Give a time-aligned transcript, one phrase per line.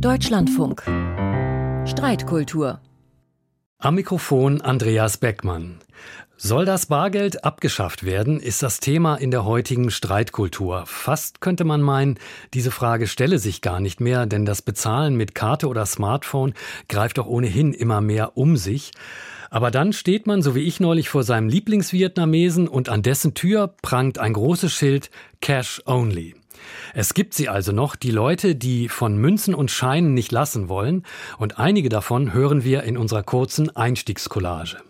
[0.00, 0.82] Deutschlandfunk.
[1.88, 2.80] Streitkultur.
[3.78, 5.78] Am Mikrofon Andreas Beckmann.
[6.36, 10.84] Soll das Bargeld abgeschafft werden, ist das Thema in der heutigen Streitkultur.
[10.84, 12.18] Fast könnte man meinen,
[12.52, 16.52] diese Frage stelle sich gar nicht mehr, denn das Bezahlen mit Karte oder Smartphone
[16.90, 18.92] greift doch ohnehin immer mehr um sich.
[19.48, 23.74] Aber dann steht man, so wie ich neulich, vor seinem Lieblingsvietnamesen und an dessen Tür
[23.80, 25.10] prangt ein großes Schild
[25.40, 26.34] Cash Only.
[26.94, 31.04] Es gibt sie also noch, die Leute, die von Münzen und Scheinen nicht lassen wollen,
[31.38, 34.85] und einige davon hören wir in unserer kurzen Einstiegscollage.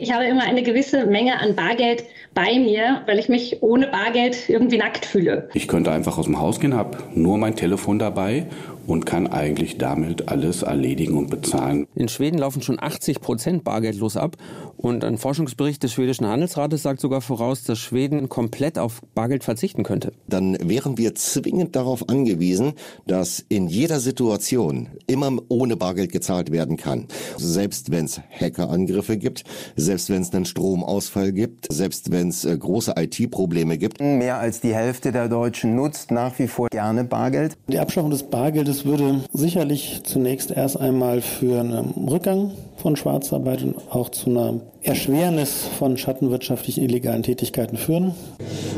[0.00, 4.48] Ich habe immer eine gewisse Menge an Bargeld bei mir, weil ich mich ohne Bargeld
[4.48, 5.48] irgendwie nackt fühle.
[5.54, 8.46] Ich könnte einfach aus dem Haus gehen, habe nur mein Telefon dabei
[8.88, 11.86] und kann eigentlich damit alles erledigen und bezahlen.
[11.94, 14.36] In Schweden laufen schon 80 Prozent bargeldlos ab
[14.78, 19.82] und ein Forschungsbericht des schwedischen Handelsrates sagt sogar voraus, dass Schweden komplett auf Bargeld verzichten
[19.82, 20.12] könnte.
[20.26, 22.72] Dann wären wir zwingend darauf angewiesen,
[23.06, 27.08] dass in jeder Situation immer ohne Bargeld gezahlt werden kann.
[27.36, 29.44] Selbst wenn es Hackerangriffe gibt,
[29.88, 34.02] selbst wenn es einen Stromausfall gibt, selbst wenn es äh, große IT-Probleme gibt.
[34.02, 37.56] Mehr als die Hälfte der Deutschen nutzt nach wie vor gerne Bargeld.
[37.68, 43.76] Die Abschaffung des Bargeldes würde sicherlich zunächst erst einmal für einen Rückgang von Schwarzarbeit und
[43.90, 48.14] auch zu einer Erschwernis von schattenwirtschaftlichen illegalen Tätigkeiten führen.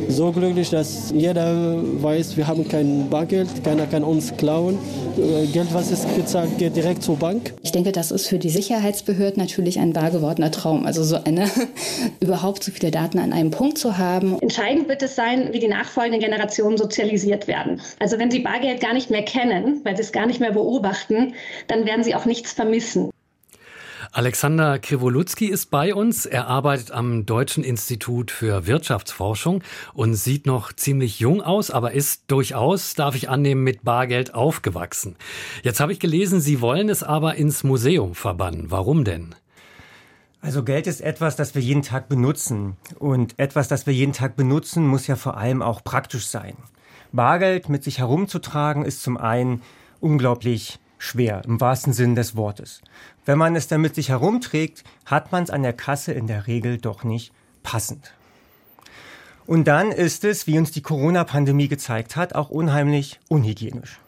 [0.09, 4.79] So glücklich, dass jeder weiß, wir haben kein Bargeld, keiner kann uns klauen.
[5.19, 7.53] Äh, Geld, was ist gezahlt, geht direkt zur Bank.
[7.63, 10.87] Ich denke, das ist für die Sicherheitsbehörden natürlich ein wahr gewordener Traum.
[10.87, 11.51] Also so eine,
[12.21, 14.39] überhaupt so viele Daten an einem Punkt zu haben.
[14.41, 17.81] Entscheidend wird es sein, wie die nachfolgenden Generationen sozialisiert werden.
[17.99, 21.35] Also wenn sie Bargeld gar nicht mehr kennen, weil sie es gar nicht mehr beobachten,
[21.69, 23.11] dann werden sie auch nichts vermissen.
[24.13, 26.27] Alexander Krivolutski ist bei uns.
[26.27, 29.63] Er arbeitet am Deutschen Institut für Wirtschaftsforschung
[29.95, 35.15] und sieht noch ziemlich jung aus, aber ist durchaus, darf ich annehmen, mit Bargeld aufgewachsen.
[35.63, 38.73] Jetzt habe ich gelesen, Sie wollen es aber ins Museum verbannen.
[38.73, 39.37] Warum denn?
[40.43, 42.77] Also Geld ist etwas, das wir jeden Tag benutzen.
[42.99, 46.57] Und etwas, das wir jeden Tag benutzen, muss ja vor allem auch praktisch sein.
[47.13, 49.63] Bargeld mit sich herumzutragen ist zum einen
[50.01, 52.81] unglaublich schwer, im wahrsten Sinn des Wortes.
[53.25, 56.47] Wenn man es dann mit sich herumträgt, hat man es an der Kasse in der
[56.47, 57.33] Regel doch nicht
[57.63, 58.15] passend.
[59.47, 63.99] Und dann ist es, wie uns die Corona-Pandemie gezeigt hat, auch unheimlich unhygienisch.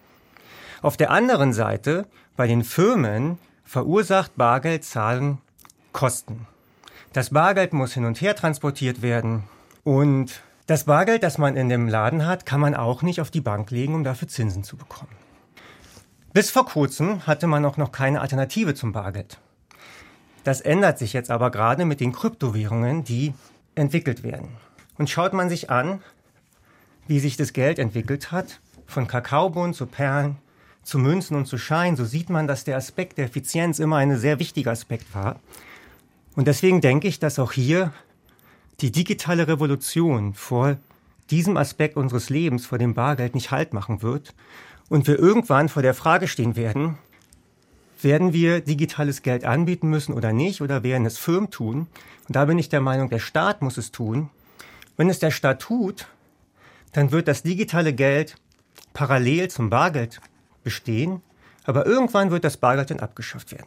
[0.82, 5.38] Auf der anderen Seite, bei den Firmen verursacht Bargeldzahlen
[5.92, 6.46] Kosten.
[7.12, 9.44] Das Bargeld muss hin und her transportiert werden
[9.84, 13.40] und das Bargeld, das man in dem Laden hat, kann man auch nicht auf die
[13.40, 15.10] Bank legen, um dafür Zinsen zu bekommen.
[16.32, 19.38] Bis vor kurzem hatte man auch noch keine Alternative zum Bargeld.
[20.44, 23.34] Das ändert sich jetzt aber gerade mit den Kryptowährungen, die
[23.74, 24.48] entwickelt werden.
[24.98, 26.00] Und schaut man sich an,
[27.06, 30.38] wie sich das Geld entwickelt hat, von Kakaobohnen zu Perlen,
[30.82, 34.16] zu Münzen und zu Scheinen, so sieht man, dass der Aspekt der Effizienz immer ein
[34.16, 35.40] sehr wichtiger Aspekt war.
[36.34, 37.92] Und deswegen denke ich, dass auch hier
[38.80, 40.76] die digitale Revolution vor
[41.30, 44.34] diesem Aspekt unseres Lebens, vor dem Bargeld, nicht Halt machen wird
[44.88, 46.98] und wir irgendwann vor der Frage stehen werden,
[48.00, 51.86] werden wir digitales Geld anbieten müssen oder nicht oder werden es Firmen tun?
[52.26, 54.30] Und da bin ich der Meinung, der Staat muss es tun.
[54.96, 56.08] Wenn es der Staat tut,
[56.92, 58.36] dann wird das digitale Geld
[58.92, 60.20] parallel zum Bargeld
[60.64, 61.22] bestehen,
[61.64, 63.66] aber irgendwann wird das Bargeld dann abgeschafft werden.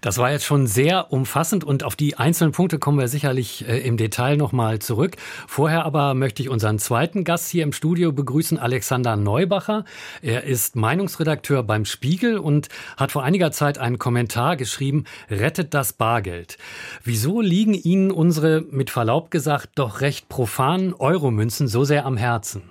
[0.00, 3.78] Das war jetzt schon sehr umfassend und auf die einzelnen Punkte kommen wir sicherlich äh,
[3.80, 5.16] im Detail nochmal zurück.
[5.46, 9.84] Vorher aber möchte ich unseren zweiten Gast hier im Studio begrüßen, Alexander Neubacher.
[10.22, 15.92] Er ist Meinungsredakteur beim Spiegel und hat vor einiger Zeit einen Kommentar geschrieben, rettet das
[15.92, 16.58] Bargeld.
[17.04, 22.62] Wieso liegen Ihnen unsere, mit Verlaub gesagt, doch recht profanen Euromünzen so sehr am Herzen?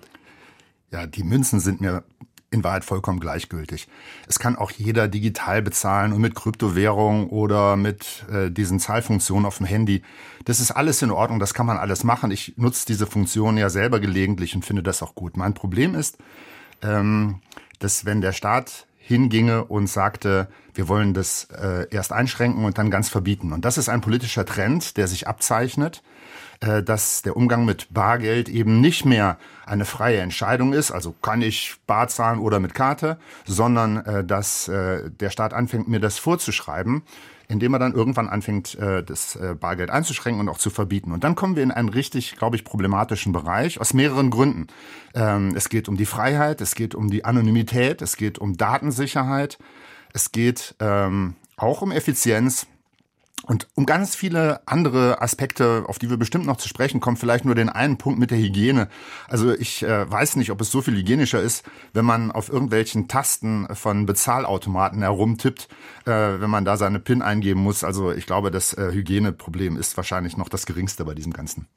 [0.91, 2.03] Ja, die Münzen sind mir
[2.49, 3.87] in Wahrheit vollkommen gleichgültig.
[4.27, 9.57] Es kann auch jeder digital bezahlen und mit Kryptowährung oder mit äh, diesen Zahlfunktionen auf
[9.57, 10.01] dem Handy.
[10.45, 12.31] Das ist alles in Ordnung, das kann man alles machen.
[12.31, 15.35] Ich nutze diese Funktion ja selber gelegentlich und finde das auch gut.
[15.35, 16.17] Mein Problem ist,
[16.81, 17.41] ähm,
[17.79, 22.91] dass wenn der Staat hinginge und sagte, wir wollen das äh, erst einschränken und dann
[22.91, 23.53] ganz verbieten.
[23.53, 26.03] Und das ist ein politischer Trend, der sich abzeichnet.
[26.59, 31.41] Äh, dass der Umgang mit Bargeld eben nicht mehr eine freie Entscheidung ist, also kann
[31.41, 36.17] ich bar zahlen oder mit Karte, sondern äh, dass äh, der Staat anfängt, mir das
[36.17, 37.03] vorzuschreiben,
[37.47, 41.13] indem er dann irgendwann anfängt, das Bargeld einzuschränken und auch zu verbieten.
[41.13, 44.67] Und dann kommen wir in einen richtig, glaube ich, problematischen Bereich aus mehreren Gründen.
[45.15, 49.59] Ähm, es geht um die Freiheit, es geht um die Anonymität, es geht um Datensicherheit,
[50.13, 52.67] es geht ähm, auch um Effizienz
[53.43, 57.45] Und um ganz viele andere Aspekte, auf die wir bestimmt noch zu sprechen kommen, vielleicht
[57.45, 58.89] nur den einen Punkt mit der Hygiene.
[59.27, 61.63] Also ich äh, weiß nicht, ob es so viel hygienischer ist,
[61.93, 65.69] wenn man auf irgendwelchen Tasten von Bezahlautomaten herumtippt,
[66.05, 67.83] äh, wenn man da seine PIN eingeben muss.
[67.83, 71.67] Also ich glaube, das äh, Hygieneproblem ist wahrscheinlich noch das geringste bei diesem Ganzen.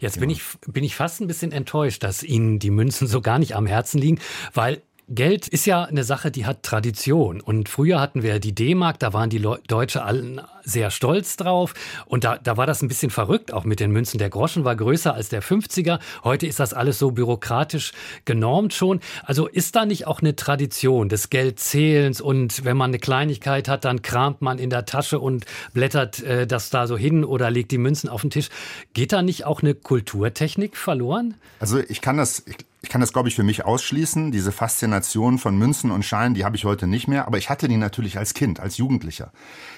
[0.00, 3.38] Jetzt bin ich, bin ich fast ein bisschen enttäuscht, dass Ihnen die Münzen so gar
[3.38, 4.20] nicht am Herzen liegen,
[4.54, 7.40] weil Geld ist ja eine Sache, die hat Tradition.
[7.40, 11.74] Und früher hatten wir die D-Mark, da waren die Leu Deutsche allen sehr stolz drauf.
[12.06, 14.18] Und da, da war das ein bisschen verrückt, auch mit den Münzen.
[14.18, 16.00] Der Groschen war größer als der 50er.
[16.24, 17.92] Heute ist das alles so bürokratisch
[18.24, 18.98] genormt schon.
[19.22, 22.20] Also ist da nicht auch eine Tradition des Geldzählens?
[22.20, 26.48] Und wenn man eine Kleinigkeit hat, dann kramt man in der Tasche und blättert äh,
[26.48, 28.48] das da so hin oder legt die Münzen auf den Tisch.
[28.92, 31.34] Geht da nicht auch eine Kulturtechnik verloren?
[31.60, 34.30] Also ich kann das, ich ich kann das, glaube ich, für mich ausschließen.
[34.30, 37.26] Diese Faszination von Münzen und Scheinen, die habe ich heute nicht mehr.
[37.26, 39.32] Aber ich hatte die natürlich als Kind, als Jugendlicher.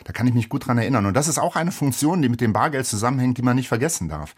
[0.04, 1.06] Da kann ich mich gut dran erinnern.
[1.06, 4.08] Und das ist auch eine Funktion, die mit dem Bargeld zusammenhängt, die man nicht vergessen
[4.08, 4.34] darf.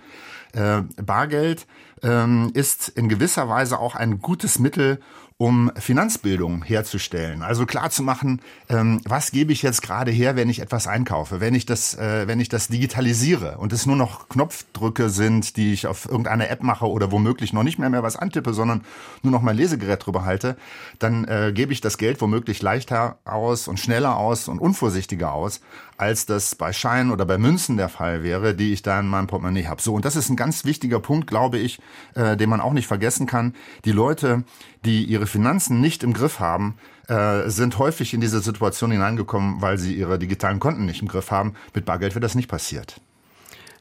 [0.53, 1.67] Äh, Bargeld
[2.03, 5.01] ähm, ist in gewisser Weise auch ein gutes Mittel,
[5.41, 7.41] um Finanzbildung herzustellen.
[7.41, 11.41] Also klar zu machen, ähm, was gebe ich jetzt gerade her, wenn ich etwas einkaufe,
[11.41, 15.73] wenn ich das, äh, wenn ich das digitalisiere und es nur noch Knopfdrücke sind, die
[15.73, 18.83] ich auf irgendeiner App mache oder womöglich noch nicht mehr mehr was antippe, sondern
[19.23, 20.59] nur noch mein Lesegerät drüber halte,
[20.99, 25.63] dann äh, gebe ich das Geld womöglich leichter aus und schneller aus und unvorsichtiger aus,
[25.97, 29.27] als das bei Scheinen oder bei Münzen der Fall wäre, die ich da in meinem
[29.27, 29.81] Portemonnaie habe.
[29.81, 31.79] So, und das ist ein ganz wichtiger Punkt, glaube ich,
[32.15, 33.55] äh, den man auch nicht vergessen kann.
[33.87, 34.45] Die Leute,
[34.85, 36.77] die ihre Finanzen nicht im Griff haben,
[37.09, 41.31] äh, sind häufig in diese Situation hineingekommen, weil sie ihre digitalen Konten nicht im Griff
[41.31, 41.55] haben.
[41.75, 43.01] Mit Bargeld wird das nicht passiert.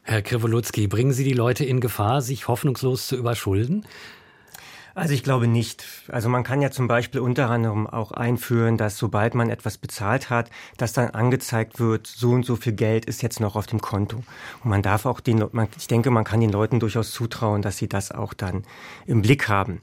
[0.02, 3.84] Herr Krivolutski, bringen Sie die Leute in Gefahr, sich hoffnungslos zu überschulden?
[4.94, 5.84] Also ich glaube nicht.
[6.08, 10.30] Also man kann ja zum Beispiel unter anderem auch einführen, dass sobald man etwas bezahlt
[10.30, 13.80] hat, dass dann angezeigt wird, so und so viel Geld ist jetzt noch auf dem
[13.80, 14.22] Konto.
[14.64, 15.44] Und man darf auch den,
[15.76, 18.64] ich denke, man kann den Leuten durchaus zutrauen, dass sie das auch dann
[19.06, 19.80] im Blick haben.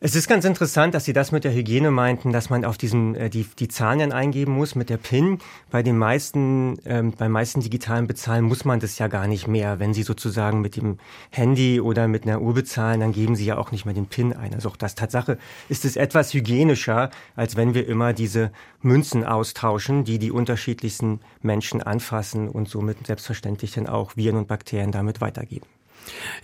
[0.00, 3.16] Es ist ganz interessant, dass Sie das mit der Hygiene meinten, dass man auf diesen
[3.16, 5.38] äh, die, die Zahlen dann eingeben muss mit der PIN.
[5.72, 9.80] Bei den meisten, ähm, bei meisten digitalen Bezahlen muss man das ja gar nicht mehr.
[9.80, 10.98] Wenn Sie sozusagen mit dem
[11.30, 14.32] Handy oder mit einer Uhr bezahlen, dann geben Sie ja auch nicht mehr den PIN
[14.34, 14.54] ein.
[14.54, 15.36] Also auch das Tatsache
[15.68, 21.82] ist es etwas hygienischer, als wenn wir immer diese Münzen austauschen, die die unterschiedlichsten Menschen
[21.82, 25.66] anfassen und somit selbstverständlich dann auch Viren und Bakterien damit weitergeben.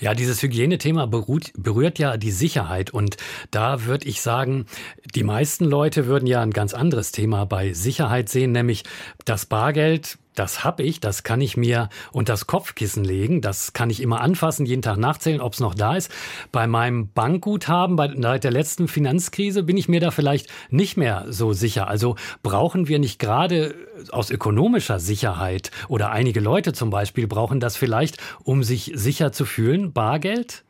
[0.00, 2.90] Ja, dieses Hygienethema beruht, berührt ja die Sicherheit.
[2.90, 3.16] Und
[3.50, 4.66] da würde ich sagen,
[5.14, 8.84] die meisten Leute würden ja ein ganz anderes Thema bei Sicherheit sehen, nämlich
[9.24, 13.90] das Bargeld das habe ich, das kann ich mir unter das Kopfkissen legen, das kann
[13.90, 16.10] ich immer anfassen, jeden Tag nachzählen, ob es noch da ist.
[16.52, 21.26] Bei meinem Bankguthaben, bei, seit der letzten Finanzkrise, bin ich mir da vielleicht nicht mehr
[21.28, 21.88] so sicher.
[21.88, 23.74] Also brauchen wir nicht gerade
[24.10, 29.44] aus ökonomischer Sicherheit oder einige Leute zum Beispiel brauchen das vielleicht, um sich sicher zu
[29.44, 30.64] fühlen, Bargeld?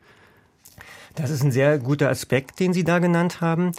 [1.15, 3.71] Das ist ein sehr guter Aspekt, den Sie da genannt haben.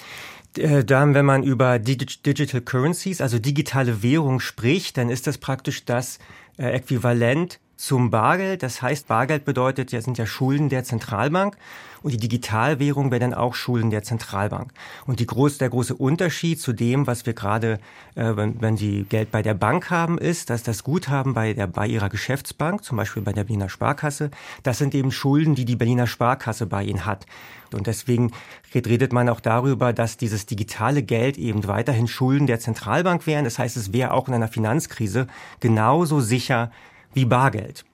[0.58, 5.84] Äh, dann, wenn man über Digital Currencies, also digitale Währung spricht, dann ist das praktisch
[5.84, 6.18] das
[6.58, 8.62] äh, Äquivalent zum Bargeld.
[8.62, 11.56] Das heißt, Bargeld bedeutet, ja, sind ja Schulden der Zentralbank
[12.02, 14.72] und die Digitalwährung wäre dann auch Schulden der Zentralbank.
[15.06, 17.80] Und die groß, der große Unterschied zu dem, was wir gerade,
[18.14, 21.66] äh, wenn, wenn Sie Geld bei der Bank haben, ist, dass das Guthaben bei, der,
[21.66, 24.30] bei Ihrer Geschäftsbank, zum Beispiel bei der Berliner Sparkasse,
[24.62, 27.26] das sind eben Schulden, die die Berliner Sparkasse bei Ihnen hat.
[27.74, 28.30] Und deswegen
[28.72, 33.44] redet man auch darüber, dass dieses digitale Geld eben weiterhin Schulden der Zentralbank wären.
[33.44, 35.26] Das heißt, es wäre auch in einer Finanzkrise
[35.58, 36.70] genauso sicher
[37.16, 37.84] wie Bargeld.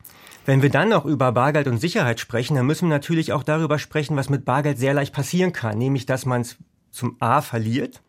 [0.44, 3.78] Wenn wir dann noch über Bargeld und Sicherheit sprechen, dann müssen wir natürlich auch darüber
[3.78, 6.56] sprechen, was mit Bargeld sehr leicht passieren kann, nämlich dass man es
[6.90, 8.02] zum A verliert,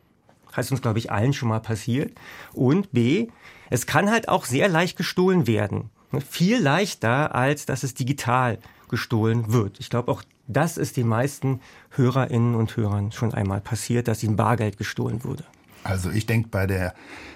[0.58, 2.12] heißt uns glaube ich allen schon mal passiert,
[2.51, 3.27] und B,
[3.70, 5.91] es kann halt auch sehr leicht gestohlen werden.
[6.27, 8.58] Viel leichter, als dass es digital
[8.89, 9.79] gestohlen wird.
[9.79, 14.36] Ich glaube, auch das ist den meisten Hörerinnen und Hörern schon einmal passiert, dass ihnen
[14.36, 15.46] Bargeld gestohlen wurde.
[15.84, 16.94] Also ich denke bei der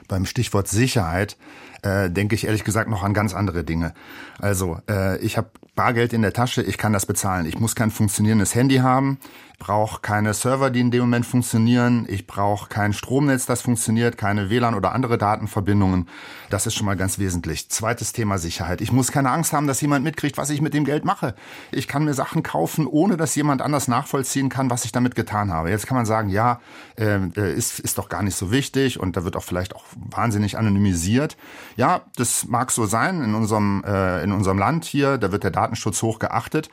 [0.07, 1.37] beim Stichwort Sicherheit
[1.81, 3.93] äh, denke ich ehrlich gesagt noch an ganz andere Dinge.
[4.39, 7.45] Also äh, ich habe Bargeld in der Tasche, ich kann das bezahlen.
[7.45, 9.19] Ich muss kein funktionierendes Handy haben
[9.59, 12.05] brauche keine Server, die in dem Moment funktionieren.
[12.09, 16.07] Ich brauche kein Stromnetz, das funktioniert, keine WLAN oder andere Datenverbindungen.
[16.49, 17.69] Das ist schon mal ganz wesentlich.
[17.69, 18.81] Zweites Thema Sicherheit.
[18.81, 21.33] Ich muss keine Angst haben, dass jemand mitkriegt, was ich mit dem Geld mache.
[21.71, 25.51] Ich kann mir Sachen kaufen, ohne dass jemand anders nachvollziehen kann, was ich damit getan
[25.51, 25.71] habe.
[25.71, 26.61] Jetzt kann man sagen, ja,
[26.95, 29.85] ähm, äh, ist, ist doch gar nicht so wichtig und da wird auch vielleicht auch
[29.95, 31.35] wahnsinnig anonymisiert.
[31.75, 35.17] Ja, das mag so sein in unserem, äh, in unserem Land hier.
[35.17, 36.69] Da wird der Datenschutz hoch geachtet.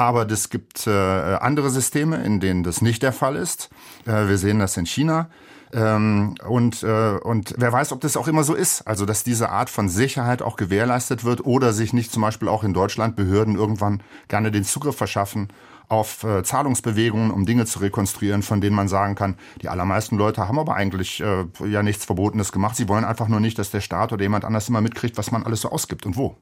[0.00, 3.68] Aber es gibt äh, andere Systeme, in denen das nicht der Fall ist.
[4.06, 5.28] Äh, wir sehen das in China.
[5.74, 8.80] Ähm, und, äh, und wer weiß, ob das auch immer so ist.
[8.86, 12.64] Also, dass diese Art von Sicherheit auch gewährleistet wird oder sich nicht zum Beispiel auch
[12.64, 15.48] in Deutschland Behörden irgendwann gerne den Zugriff verschaffen
[15.90, 20.48] auf äh, Zahlungsbewegungen, um Dinge zu rekonstruieren, von denen man sagen kann, die allermeisten Leute
[20.48, 22.74] haben aber eigentlich äh, ja nichts Verbotenes gemacht.
[22.74, 25.42] Sie wollen einfach nur nicht, dass der Staat oder jemand anders immer mitkriegt, was man
[25.42, 26.38] alles so ausgibt und wo.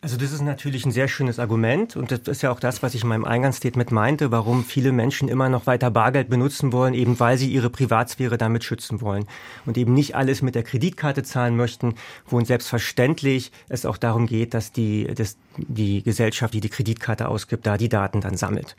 [0.00, 2.94] Also das ist natürlich ein sehr schönes Argument und das ist ja auch das, was
[2.94, 7.18] ich in meinem Eingangsstatement meinte, warum viele Menschen immer noch weiter Bargeld benutzen wollen, eben
[7.18, 9.26] weil sie ihre Privatsphäre damit schützen wollen
[9.66, 14.28] und eben nicht alles mit der Kreditkarte zahlen möchten, wo uns selbstverständlich es auch darum
[14.28, 18.76] geht, dass die, dass die Gesellschaft, die die Kreditkarte ausgibt, da die Daten dann sammelt.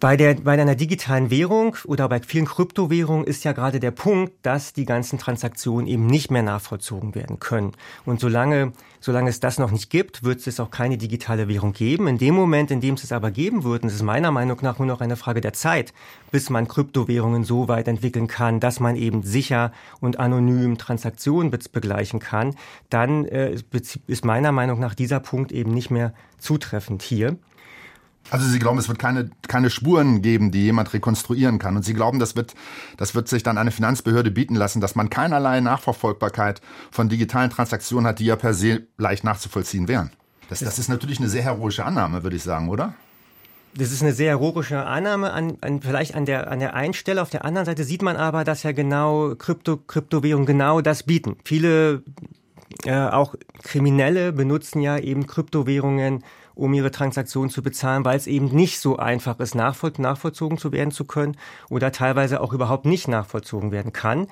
[0.00, 4.32] Bei, der, bei einer digitalen Währung oder bei vielen Kryptowährungen ist ja gerade der Punkt,
[4.42, 7.72] dass die ganzen Transaktionen eben nicht mehr nachvollzogen werden können.
[8.04, 12.08] Und solange, solange es das noch nicht gibt, wird es auch keine digitale Währung geben.
[12.08, 14.58] In dem Moment, in dem es es aber geben wird, und es ist meiner Meinung
[14.62, 15.94] nach nur noch eine Frage der Zeit,
[16.32, 22.18] bis man Kryptowährungen so weit entwickeln kann, dass man eben sicher und anonym Transaktionen begleichen
[22.18, 22.56] kann,
[22.90, 23.56] dann äh,
[24.06, 27.38] ist meiner Meinung nach dieser Punkt eben nicht mehr zutreffend hier.
[28.30, 31.76] Also Sie glauben, es wird keine, keine Spuren geben, die jemand rekonstruieren kann.
[31.76, 32.54] Und Sie glauben, das wird,
[32.96, 38.06] das wird sich dann eine Finanzbehörde bieten lassen, dass man keinerlei Nachverfolgbarkeit von digitalen Transaktionen
[38.06, 40.10] hat, die ja per se leicht nachzuvollziehen wären.
[40.48, 42.94] Das, das ist natürlich eine sehr heroische Annahme, würde ich sagen, oder?
[43.76, 47.20] Das ist eine sehr heroische Annahme, an, an, vielleicht an der, an der einen Stelle.
[47.20, 51.36] Auf der anderen Seite sieht man aber, dass ja genau Krypto, Kryptowährungen genau das bieten.
[51.44, 52.02] Viele,
[52.84, 56.22] äh, auch Kriminelle benutzen ja eben Kryptowährungen,
[56.54, 60.72] um ihre Transaktionen zu bezahlen, weil es eben nicht so einfach ist, nachvoll nachvollzogen zu
[60.72, 61.36] werden zu können
[61.70, 64.28] oder teilweise auch überhaupt nicht nachvollzogen werden kann.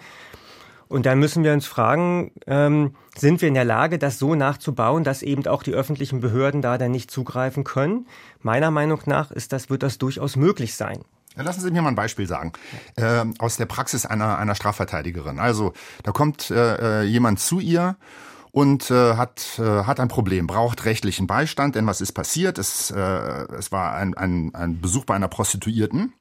[0.88, 5.04] Und dann müssen wir uns fragen, ähm, sind wir in der Lage, das so nachzubauen,
[5.04, 8.06] dass eben auch die öffentlichen Behörden da dann nicht zugreifen können?
[8.42, 11.00] Meiner Meinung nach ist das, wird das durchaus möglich sein.
[11.34, 12.52] Lassen Sie mir mal ein Beispiel sagen.
[12.96, 15.38] Äh, aus der Praxis einer, einer Strafverteidigerin.
[15.38, 17.96] Also, da kommt äh, äh jemand zu ihr
[18.52, 22.58] und äh, hat, äh, hat ein Problem, braucht rechtlichen Beistand, denn was ist passiert?
[22.58, 26.12] Es, äh, es war ein, ein, ein Besuch bei einer Prostituierten.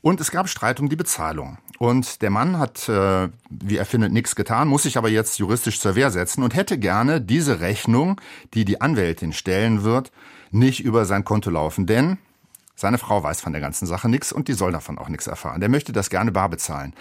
[0.00, 1.58] Und es gab Streit um die Bezahlung.
[1.78, 5.80] Und der Mann hat, äh, wie er findet, nichts getan, muss sich aber jetzt juristisch
[5.80, 8.20] zur Wehr setzen und hätte gerne diese Rechnung,
[8.54, 10.10] die die Anwältin stellen wird,
[10.50, 11.86] nicht über sein Konto laufen.
[11.86, 12.18] Denn
[12.74, 15.60] seine Frau weiß von der ganzen Sache nichts und die soll davon auch nichts erfahren.
[15.60, 16.94] Der möchte das gerne bar bezahlen.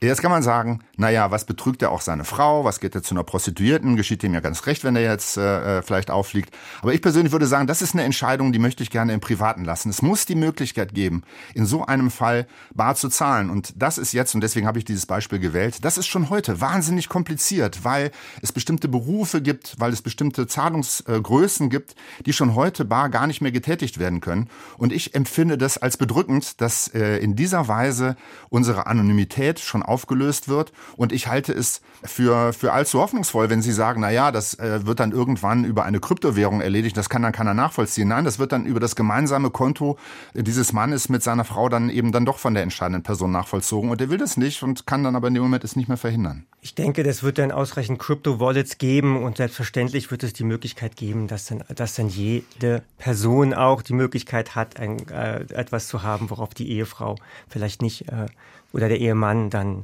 [0.00, 2.64] Jetzt kann man sagen, naja, was betrügt er auch seine Frau?
[2.64, 3.96] Was geht er zu einer Prostituierten?
[3.96, 6.54] Geschieht ihm ja ganz recht, wenn er jetzt äh, äh, vielleicht auffliegt.
[6.82, 9.64] Aber ich persönlich würde sagen, das ist eine Entscheidung, die möchte ich gerne im Privaten
[9.64, 9.90] lassen.
[9.90, 11.24] Es muss die Möglichkeit geben,
[11.54, 13.50] in so einem Fall bar zu zahlen.
[13.50, 16.60] Und das ist jetzt, und deswegen habe ich dieses Beispiel gewählt, das ist schon heute
[16.60, 22.84] wahnsinnig kompliziert, weil es bestimmte Berufe gibt, weil es bestimmte Zahlungsgrößen gibt, die schon heute
[22.84, 24.48] bar gar nicht mehr getätigt werden können.
[24.76, 28.16] Und ich empfinde das als bedrückend, dass äh, in dieser Weise
[28.48, 30.72] unsere Anonymität schon aufgelöst wird.
[30.96, 34.86] Und ich halte es für, für allzu hoffnungsvoll, wenn Sie sagen, na ja, das äh,
[34.86, 38.08] wird dann irgendwann über eine Kryptowährung erledigt, das kann dann keiner nachvollziehen.
[38.08, 39.98] Nein, das wird dann über das gemeinsame Konto
[40.34, 43.90] dieses Mannes mit seiner Frau dann eben dann doch von der entscheidenden Person nachvollzogen.
[43.90, 45.96] Und der will das nicht und kann dann aber in dem Moment es nicht mehr
[45.96, 46.46] verhindern.
[46.60, 51.28] Ich denke, das wird dann ausreichend Crypto-Wallets geben und selbstverständlich wird es die Möglichkeit geben,
[51.28, 56.30] dass dann, dass dann jede Person auch die Möglichkeit hat, ein, äh, etwas zu haben,
[56.30, 57.16] worauf die Ehefrau
[57.48, 58.26] vielleicht nicht äh,
[58.72, 59.77] oder der Ehemann dann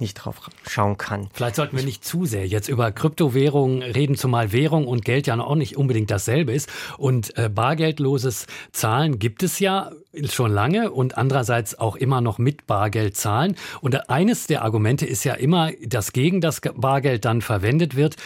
[0.00, 1.28] nicht drauf schauen kann.
[1.32, 5.38] Vielleicht sollten wir nicht zu sehr jetzt über Kryptowährungen reden, zumal Währung und Geld ja
[5.40, 6.68] auch nicht unbedingt dasselbe ist.
[6.98, 9.90] Und äh, bargeldloses Zahlen gibt es ja
[10.24, 13.56] schon lange und andererseits auch immer noch mit Bargeld zahlen.
[13.80, 18.16] Und eines der Argumente ist ja immer, dass gegen das Bargeld dann verwendet wird,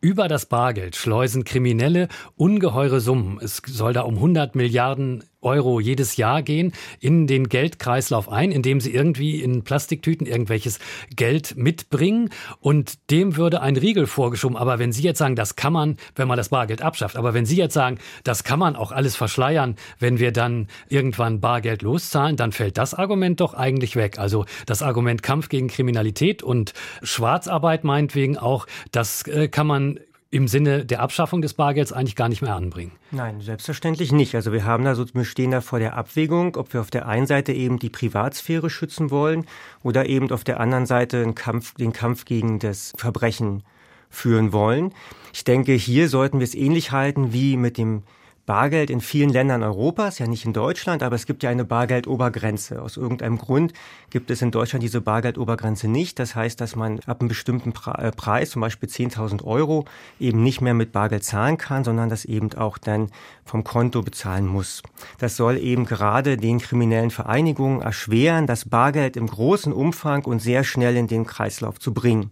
[0.00, 3.38] über das Bargeld schleusen Kriminelle ungeheure Summen.
[3.40, 8.80] Es soll da um 100 Milliarden Euro jedes Jahr gehen in den Geldkreislauf ein, indem
[8.80, 10.78] sie irgendwie in Plastiktüten irgendwelches
[11.14, 12.30] Geld mitbringen
[12.60, 14.56] und dem würde ein Riegel vorgeschoben.
[14.56, 17.46] Aber wenn Sie jetzt sagen, das kann man, wenn man das Bargeld abschafft, aber wenn
[17.46, 22.36] Sie jetzt sagen, das kann man auch alles verschleiern, wenn wir dann irgendwann Bargeld loszahlen,
[22.36, 24.18] dann fällt das Argument doch eigentlich weg.
[24.18, 30.46] Also das Argument Kampf gegen Kriminalität und Schwarzarbeit meinetwegen auch, das äh, kann man im
[30.46, 32.92] Sinne der Abschaffung des Bargelds eigentlich gar nicht mehr anbringen.
[33.10, 34.34] Nein, selbstverständlich nicht.
[34.36, 37.08] Also wir haben da so, wir stehen da vor der Abwägung, ob wir auf der
[37.08, 39.46] einen Seite eben die Privatsphäre schützen wollen
[39.82, 43.64] oder eben auf der anderen Seite Kampf, den Kampf gegen das Verbrechen
[44.08, 44.92] führen wollen.
[45.32, 48.04] Ich denke, hier sollten wir es ähnlich halten wie mit dem
[48.46, 52.82] Bargeld in vielen Ländern Europas, ja nicht in Deutschland, aber es gibt ja eine Bargeldobergrenze.
[52.82, 53.72] Aus irgendeinem Grund
[54.10, 56.18] gibt es in Deutschland diese Bargeldobergrenze nicht.
[56.18, 59.84] Das heißt, dass man ab einem bestimmten äh, Preis, zum Beispiel 10.000 Euro,
[60.18, 63.10] eben nicht mehr mit Bargeld zahlen kann, sondern das eben auch dann
[63.44, 64.82] vom Konto bezahlen muss.
[65.18, 70.64] Das soll eben gerade den kriminellen Vereinigungen erschweren, das Bargeld im großen Umfang und sehr
[70.64, 72.30] schnell in den Kreislauf zu bringen.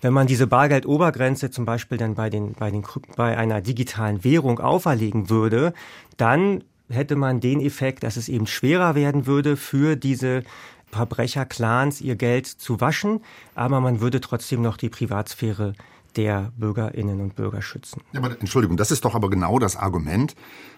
[0.00, 2.84] Wenn man diese Bargeldobergrenze zum Beispiel dann bei, den, bei, den,
[3.16, 5.74] bei einer digitalen Währung auferlegen würde,
[6.16, 10.42] dann hätte man den Effekt, dass es eben schwerer werden würde für diese
[10.90, 13.20] Verbrecherclans ihr Geld zu waschen,
[13.54, 15.74] aber man würde trotzdem noch die Privatsphäre
[16.16, 18.02] der Bürgerinnen und Bürger schützen.
[18.12, 20.34] Ja, aber Entschuldigung, das ist doch aber genau das Argument,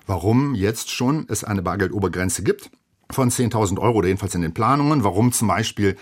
[0.06, 2.70] warum jetzt schon es eine Bargeldobergrenze gibt
[3.12, 5.32] von 10.000 Euro oder jedenfalls in den Planungen, warum?
[5.32, 5.96] Zum Beispiel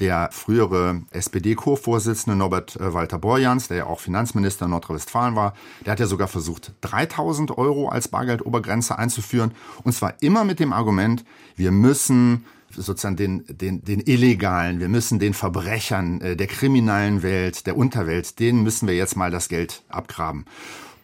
[0.00, 5.54] der frühere SPD-Co-Vorsitzende Norbert äh, Walter Borjans, der ja auch Finanzminister in Nordrhein-Westfalen war,
[5.84, 9.52] der hat ja sogar versucht, 3.000 Euro als Bargeldobergrenze einzuführen.
[9.84, 11.24] Und zwar immer mit dem Argument,
[11.56, 12.44] wir müssen
[12.76, 18.38] sozusagen den, den, den Illegalen, wir müssen den Verbrechern äh, der kriminellen Welt, der Unterwelt,
[18.38, 20.44] denen müssen wir jetzt mal das Geld abgraben.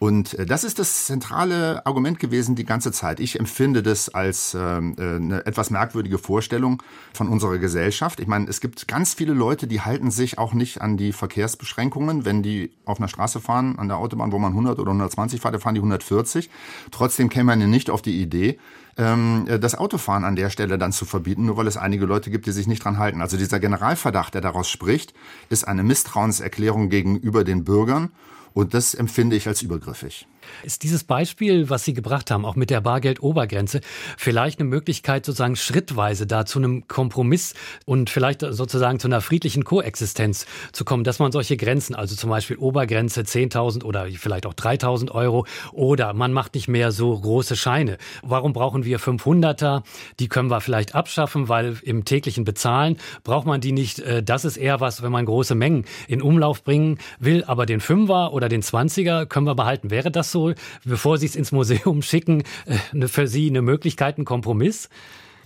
[0.03, 3.21] Und äh, das ist das zentrale Argument gewesen die ganze Zeit.
[3.21, 8.19] Ich empfinde das als ähm, äh, eine etwas merkwürdige Vorstellung von unserer Gesellschaft.
[8.19, 12.25] Ich meine, es gibt ganz viele Leute, die halten sich auch nicht an die Verkehrsbeschränkungen.
[12.25, 15.53] Wenn die auf einer Straße fahren, an der Autobahn, wo man 100 oder 120 fährt,
[15.53, 16.49] dann fahren die 140.
[16.91, 18.59] Trotzdem käme man ja nicht auf die Idee,
[18.97, 22.45] ähm, das Autofahren an der Stelle dann zu verbieten, nur weil es einige Leute gibt,
[22.45, 23.21] die sich nicht dran halten.
[23.21, 25.13] Also dieser Generalverdacht, der daraus spricht,
[25.49, 28.11] ist eine Misstrauenserklärung gegenüber den Bürgern
[28.53, 30.27] und das empfinde ich als übergriffig.
[30.63, 33.81] Ist dieses Beispiel, was Sie gebracht haben, auch mit der Bargeldobergrenze,
[34.17, 37.53] vielleicht eine Möglichkeit, sozusagen schrittweise da zu einem Kompromiss
[37.85, 42.29] und vielleicht sozusagen zu einer friedlichen Koexistenz zu kommen, dass man solche Grenzen, also zum
[42.29, 47.55] Beispiel Obergrenze 10.000 oder vielleicht auch 3.000 Euro oder man macht nicht mehr so große
[47.55, 47.97] Scheine.
[48.21, 49.83] Warum brauchen wir 500er?
[50.19, 53.99] Die können wir vielleicht abschaffen, weil im täglichen Bezahlen braucht man die nicht.
[53.99, 57.79] Äh, das ist eher was, wenn man große Mengen in Umlauf bringen will, aber den
[57.79, 59.89] Fünfer oder den 20er können wir behalten.
[59.89, 64.25] Wäre das so, bevor Sie es ins Museum schicken, äh, für Sie eine Möglichkeit, ein
[64.25, 64.89] Kompromiss?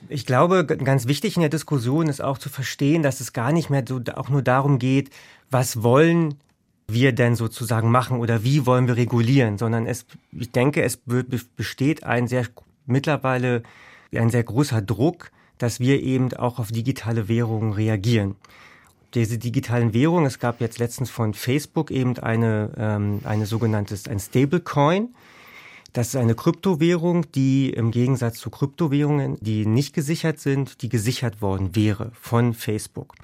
[0.09, 3.69] Ich glaube, ganz wichtig in der Diskussion ist auch zu verstehen, dass es gar nicht
[3.69, 5.11] mehr so auch nur darum geht,
[5.51, 6.35] was wollen
[6.87, 10.99] wir denn sozusagen machen oder wie wollen wir regulieren, sondern es, ich denke, es
[11.55, 12.45] besteht ein sehr
[12.85, 13.63] mittlerweile
[14.15, 18.35] ein sehr großer Druck, dass wir eben auch auf digitale Währungen reagieren
[19.17, 24.19] diese digitalen Währungen, es gab jetzt letztens von Facebook eben eine, ähm, eine sogenannte, ein
[24.19, 25.15] Stablecoin.
[25.93, 31.41] Das ist eine Kryptowährung, die im Gegensatz zu Kryptowährungen, die nicht gesichert sind, die gesichert
[31.41, 33.15] worden wäre von Facebook.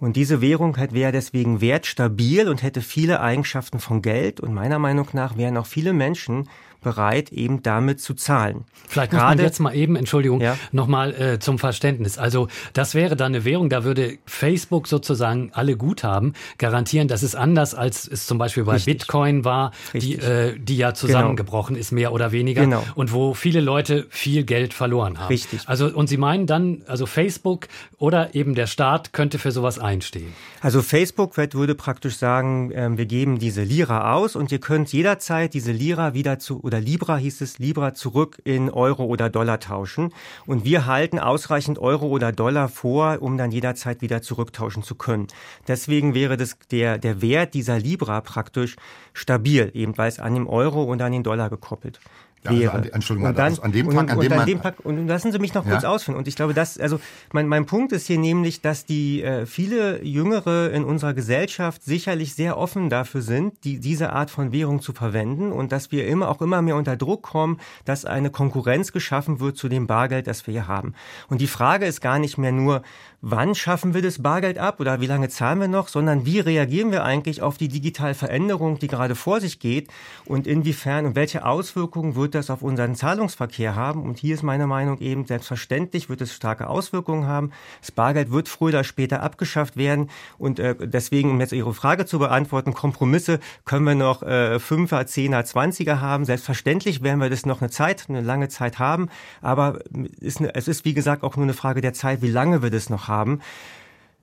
[0.00, 4.40] Und diese Währung wäre deswegen wertstabil und hätte viele Eigenschaften von Geld.
[4.40, 6.48] Und meiner Meinung nach wären auch viele Menschen
[6.80, 8.64] bereit, eben damit zu zahlen.
[8.86, 10.56] Vielleicht muss man jetzt mal eben, Entschuldigung, ja.
[10.70, 12.18] nochmal äh, zum Verständnis.
[12.18, 17.08] Also das wäre dann eine Währung, da würde Facebook sozusagen alle Guthaben garantieren.
[17.08, 18.98] Das ist anders, als es zum Beispiel bei Richtig.
[18.98, 21.80] Bitcoin war, die, äh, die ja zusammengebrochen genau.
[21.80, 22.62] ist, mehr oder weniger.
[22.62, 22.84] Genau.
[22.94, 25.28] Und wo viele Leute viel Geld verloren haben.
[25.28, 25.62] Richtig.
[25.66, 27.66] Also, und Sie meinen dann, also Facebook
[27.98, 30.32] oder eben der Staat könnte für sowas einstehen?
[30.60, 35.54] Also Facebook würde praktisch sagen, äh, wir geben diese Lira aus und ihr könnt jederzeit
[35.54, 40.12] diese Lira wieder zu oder Libra hieß es, Libra zurück in Euro oder Dollar tauschen.
[40.46, 45.28] Und wir halten ausreichend Euro oder Dollar vor, um dann jederzeit wieder zurücktauschen zu können.
[45.66, 48.76] Deswegen wäre das der, der Wert dieser Libra praktisch
[49.14, 51.98] stabil, eben weil es an dem Euro und an den Dollar gekoppelt
[52.44, 54.46] ja, also an, Entschuldigung, und dann, also an dem Tag, an dem man...
[54.46, 55.88] Dem Tag, und lassen Sie mich noch kurz ja?
[55.88, 56.16] ausführen.
[56.16, 57.00] Und ich glaube, dass, also
[57.32, 62.34] mein, mein Punkt ist hier nämlich, dass die äh, viele Jüngere in unserer Gesellschaft sicherlich
[62.34, 66.28] sehr offen dafür sind, die, diese Art von Währung zu verwenden und dass wir immer
[66.28, 70.46] auch immer mehr unter Druck kommen, dass eine Konkurrenz geschaffen wird zu dem Bargeld, das
[70.46, 70.94] wir hier haben.
[71.28, 72.82] Und die Frage ist gar nicht mehr nur,
[73.20, 76.92] wann schaffen wir das Bargeld ab oder wie lange zahlen wir noch, sondern wie reagieren
[76.92, 79.88] wir eigentlich auf die digitale Veränderung, die gerade vor sich geht
[80.24, 84.02] und inwiefern und welche Auswirkungen wird das auf unseren Zahlungsverkehr haben.
[84.02, 87.50] Und hier ist meine Meinung eben, selbstverständlich wird es starke Auswirkungen haben.
[87.80, 92.06] Das Bargeld wird früher oder später abgeschafft werden und äh, deswegen, um jetzt Ihre Frage
[92.06, 96.24] zu beantworten, Kompromisse können wir noch äh, 5er, 10er, 20er haben.
[96.24, 99.08] Selbstverständlich werden wir das noch eine Zeit, eine lange Zeit haben,
[99.40, 99.80] aber
[100.20, 102.70] ist eine, es ist wie gesagt auch nur eine Frage der Zeit, wie lange wir
[102.70, 103.40] das noch haben.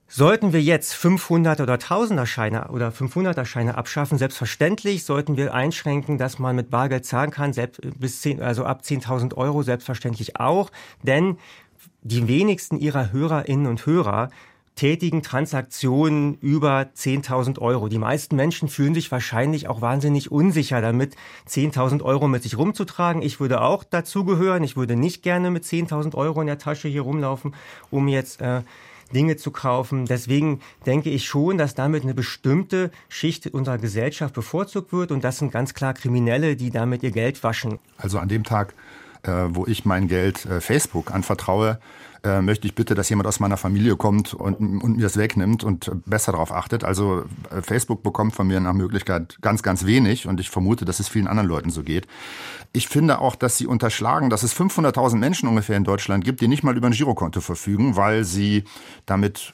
[0.07, 6.19] Sollten wir jetzt 500 oder 1000er Scheine oder 500er Scheine abschaffen, selbstverständlich sollten wir einschränken,
[6.19, 10.71] dass man mit Bargeld zahlen kann, selbst bis 10, also ab 10.000 Euro selbstverständlich auch,
[11.01, 11.37] denn
[12.03, 14.29] die wenigsten ihrer Hörerinnen und Hörer
[14.75, 17.87] tätigen Transaktionen über 10.000 Euro.
[17.87, 21.15] Die meisten Menschen fühlen sich wahrscheinlich auch wahnsinnig unsicher damit,
[21.49, 23.21] 10.000 Euro mit sich rumzutragen.
[23.21, 24.63] Ich würde auch dazugehören.
[24.63, 27.55] Ich würde nicht gerne mit 10.000 Euro in der Tasche hier rumlaufen,
[27.89, 28.61] um jetzt äh,
[29.13, 30.05] Dinge zu kaufen.
[30.05, 35.37] Deswegen denke ich schon, dass damit eine bestimmte Schicht unserer Gesellschaft bevorzugt wird und das
[35.37, 37.79] sind ganz klar Kriminelle, die damit ihr Geld waschen.
[37.97, 38.73] Also an dem Tag,
[39.49, 41.79] wo ich mein Geld äh, Facebook anvertraue,
[42.25, 45.63] äh, möchte ich bitte, dass jemand aus meiner Familie kommt und, und mir das wegnimmt
[45.63, 46.83] und besser darauf achtet.
[46.83, 50.99] Also äh, Facebook bekommt von mir nach Möglichkeit ganz, ganz wenig und ich vermute, dass
[50.99, 52.07] es vielen anderen Leuten so geht.
[52.73, 56.47] Ich finde auch, dass sie unterschlagen, dass es 500.000 Menschen ungefähr in Deutschland gibt, die
[56.47, 58.63] nicht mal über ein Girokonto verfügen, weil sie
[59.05, 59.53] damit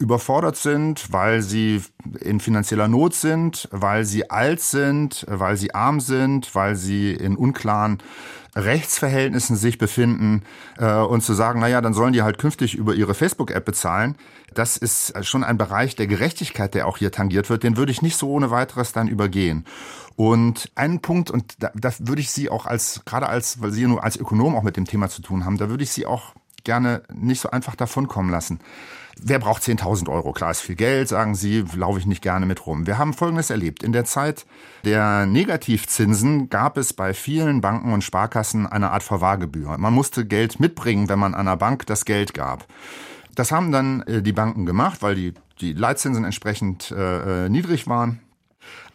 [0.00, 1.82] überfordert sind, weil sie
[2.20, 7.36] in finanzieller Not sind, weil sie alt sind, weil sie arm sind, weil sie in
[7.36, 7.98] unklaren
[8.54, 10.42] Rechtsverhältnissen sich befinden
[10.78, 14.16] äh, und zu sagen, naja, dann sollen die halt künftig über ihre Facebook-App bezahlen,
[14.54, 18.02] das ist schon ein Bereich der Gerechtigkeit, der auch hier tangiert wird, den würde ich
[18.02, 19.64] nicht so ohne weiteres dann übergehen.
[20.16, 23.86] Und einen Punkt, und da, da würde ich Sie auch als, gerade als, weil Sie
[23.86, 26.34] nur als Ökonom auch mit dem Thema zu tun haben, da würde ich Sie auch
[26.64, 28.60] gerne nicht so einfach davonkommen lassen.
[29.22, 30.32] Wer braucht 10.000 Euro?
[30.32, 32.86] Klar ist viel Geld, sagen Sie, laufe ich nicht gerne mit rum.
[32.86, 33.82] Wir haben Folgendes erlebt.
[33.82, 34.46] In der Zeit
[34.84, 39.76] der Negativzinsen gab es bei vielen Banken und Sparkassen eine Art Verwahrgebühr.
[39.76, 42.66] Man musste Geld mitbringen, wenn man einer Bank das Geld gab.
[43.34, 47.86] Das haben dann äh, die Banken gemacht, weil die, die Leitzinsen entsprechend äh, äh niedrig
[47.86, 48.20] waren.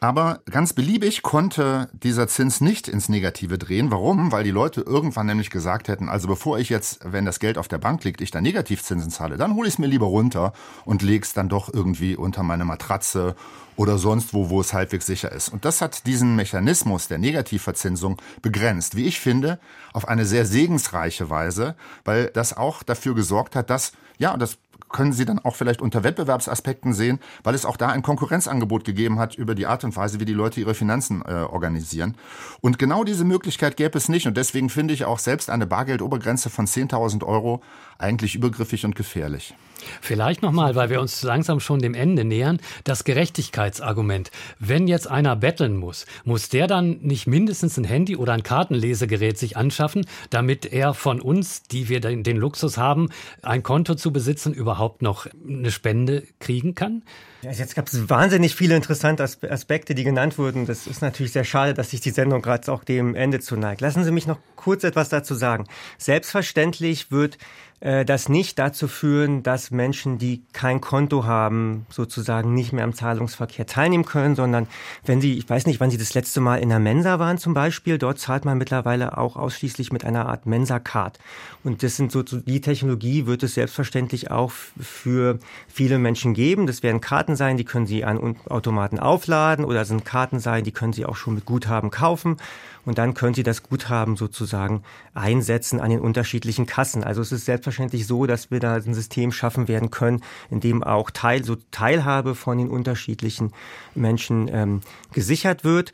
[0.05, 3.89] Aber ganz beliebig konnte dieser Zins nicht ins Negative drehen.
[3.89, 4.31] Warum?
[4.31, 7.67] Weil die Leute irgendwann nämlich gesagt hätten, also bevor ich jetzt, wenn das Geld auf
[7.67, 10.53] der Bank liegt, ich da Negativzinsen zahle, dann hole ich es mir lieber runter
[10.85, 13.35] und lege es dann doch irgendwie unter meine Matratze
[13.77, 15.49] oder sonst wo, wo es halbwegs sicher ist.
[15.49, 19.59] Und das hat diesen Mechanismus der Negativverzinsung begrenzt, wie ich finde,
[19.91, 24.59] auf eine sehr segensreiche Weise, weil das auch dafür gesorgt hat, dass, ja, das
[24.95, 29.19] können Sie dann auch vielleicht unter Wettbewerbsaspekten sehen, weil es auch da ein Konkurrenzangebot gegeben
[29.19, 32.15] hat über die Art und Weise, wie die Leute ihre Finanzen äh, organisieren.
[32.61, 34.27] Und genau diese Möglichkeit gäbe es nicht.
[34.27, 37.61] Und deswegen finde ich auch selbst eine Bargeldobergrenze von 10.000 Euro
[37.97, 39.55] eigentlich übergriffig und gefährlich.
[40.01, 44.31] Vielleicht nochmal, weil wir uns langsam schon dem Ende nähern, das Gerechtigkeitsargument.
[44.59, 49.37] Wenn jetzt einer betteln muss, muss der dann nicht mindestens ein Handy oder ein Kartenlesegerät
[49.37, 53.09] sich anschaffen, damit er von uns, die wir den, Luxus haben,
[53.41, 57.03] ein Konto zu besitzen, überhaupt noch eine Spende kriegen kann?
[57.41, 60.65] Jetzt gab es wahnsinnig viele interessante Aspekte, die genannt wurden.
[60.65, 63.81] Das ist natürlich sehr schade, dass sich die Sendung gerade auch dem Ende zuneigt.
[63.81, 65.65] Lassen Sie mich noch kurz etwas dazu sagen.
[65.99, 67.37] Selbstverständlich wird
[67.81, 73.67] das nicht dazu führen, dass Menschen, die kein Konto haben, sozusagen nicht mehr am Zahlungsverkehr
[73.67, 74.67] teilnehmen können, sondern
[75.03, 77.53] wenn sie, ich weiß nicht, wann sie das letzte Mal in der Mensa waren zum
[77.53, 81.19] Beispiel, dort zahlt man mittlerweile auch ausschließlich mit einer Art Mensa-Card.
[81.63, 86.67] Und das sind so, die Technologie wird es selbstverständlich auch für viele Menschen geben.
[86.67, 90.71] Das werden Karten sein, die können sie an Automaten aufladen oder sind Karten sein, die
[90.71, 92.37] können sie auch schon mit Guthaben kaufen
[92.85, 97.03] und dann können Sie das Guthaben sozusagen einsetzen an den unterschiedlichen Kassen.
[97.03, 100.83] Also es ist selbstverständlich so, dass wir da ein System schaffen werden können, in dem
[100.83, 103.51] auch Teil, so Teilhabe von den unterschiedlichen
[103.95, 105.91] Menschen ähm, gesichert wird.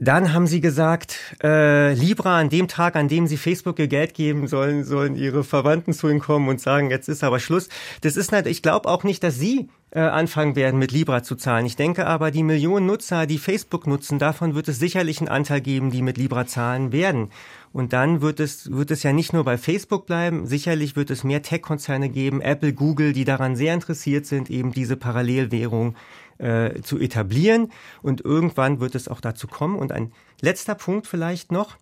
[0.00, 4.14] Dann haben sie gesagt, äh, Libra an dem Tag, an dem sie Facebook ihr Geld
[4.14, 7.68] geben sollen, sollen ihre Verwandten zu ihnen kommen und sagen, jetzt ist aber Schluss.
[8.02, 11.34] Das ist nicht, ich glaube auch nicht, dass sie äh, anfangen werden, mit Libra zu
[11.34, 11.66] zahlen.
[11.66, 15.60] Ich denke aber, die Millionen Nutzer, die Facebook nutzen, davon wird es sicherlich einen Anteil
[15.60, 17.30] geben, die mit Libra zahlen werden.
[17.72, 21.24] Und dann wird es, wird es ja nicht nur bei Facebook bleiben, sicherlich wird es
[21.24, 25.96] mehr Tech-Konzerne geben, Apple, Google, die daran sehr interessiert sind, eben diese Parallelwährung
[26.38, 27.70] äh, zu etablieren.
[28.02, 29.76] Und irgendwann wird es auch dazu kommen.
[29.76, 31.76] Und ein letzter Punkt vielleicht noch.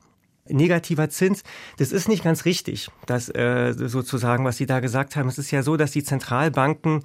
[0.48, 1.42] Negativer Zins,
[1.78, 5.28] das ist nicht ganz richtig, das äh, sozusagen, was Sie da gesagt haben.
[5.28, 7.02] Es ist ja so, dass die Zentralbanken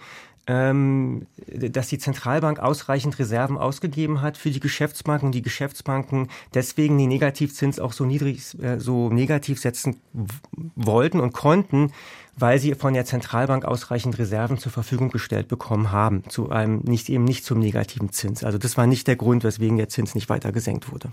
[0.47, 6.97] ähm, dass die Zentralbank ausreichend Reserven ausgegeben hat für die Geschäftsbanken und die Geschäftsbanken deswegen
[6.97, 10.01] den Negativzins auch so niedrig, äh, so negativ setzen
[10.75, 11.91] wollten und konnten,
[12.37, 17.09] weil sie von der Zentralbank ausreichend Reserven zur Verfügung gestellt bekommen haben, zu einem nicht
[17.09, 18.43] eben nicht zum negativen Zins.
[18.43, 21.09] Also das war nicht der Grund, weswegen der Zins nicht weiter gesenkt wurde.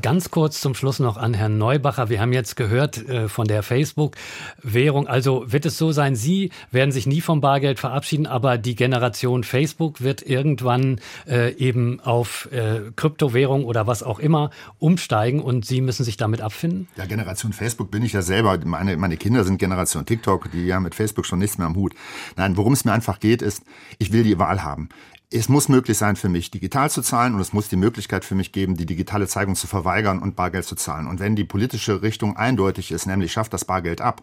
[0.00, 2.08] Ganz kurz zum Schluss noch an Herrn Neubacher.
[2.08, 5.06] Wir haben jetzt gehört äh, von der Facebook-Währung.
[5.06, 9.44] Also wird es so sein, Sie werden sich nie vom Bargeld verabschieden, aber die Generation
[9.44, 15.80] Facebook wird irgendwann äh, eben auf äh, Kryptowährung oder was auch immer umsteigen und Sie
[15.80, 16.88] müssen sich damit abfinden?
[16.96, 18.58] Ja, Generation Facebook bin ich ja selber.
[18.64, 21.76] Meine, meine Kinder sind Generation TikTok, die die haben mit Facebook schon nichts mehr am
[21.76, 21.94] Hut.
[22.36, 23.62] Nein, worum es mir einfach geht, ist,
[23.98, 24.88] ich will die Wahl haben.
[25.30, 28.34] Es muss möglich sein für mich, digital zu zahlen und es muss die Möglichkeit für
[28.34, 31.06] mich geben, die digitale Zeigung zu verweigern und Bargeld zu zahlen.
[31.06, 34.22] Und wenn die politische Richtung eindeutig ist, nämlich schafft das Bargeld ab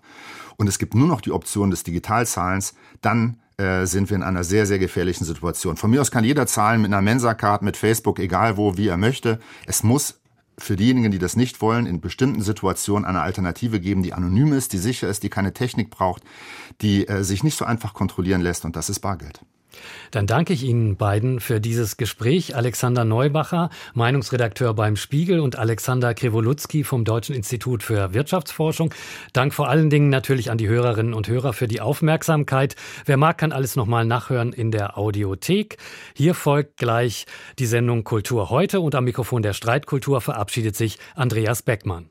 [0.58, 4.44] und es gibt nur noch die Option des Digitalzahlens, dann äh, sind wir in einer
[4.44, 5.78] sehr, sehr gefährlichen Situation.
[5.78, 8.98] Von mir aus kann jeder zahlen mit einer Mensa-Card, mit Facebook, egal wo, wie er
[8.98, 9.40] möchte.
[9.66, 10.20] Es muss
[10.60, 14.74] für diejenigen, die das nicht wollen, in bestimmten Situationen eine Alternative geben, die anonym ist,
[14.74, 16.24] die sicher ist, die keine Technik braucht,
[16.82, 19.42] die äh, sich nicht so einfach kontrollieren lässt und das ist Bargeld.
[20.12, 22.56] Dann danke ich Ihnen beiden für dieses Gespräch.
[22.56, 28.94] Alexander Neubacher, Meinungsredakteur beim Spiegel und Alexander Krewolutzki vom Deutschen Institut für Wirtschaftsforschung.
[29.34, 32.76] Dank vor allen Dingen natürlich an die Hörerinnen und Hörer für die Aufmerksamkeit.
[33.06, 35.78] Wer mag, kann alles nochmal nachhören in der Audiothek.
[36.16, 37.26] Hier folgt gleich
[37.60, 42.10] die Sendung Kultur heute und am Mikrofon der Streitkultur verabschiedet sich Andreas Beckmann.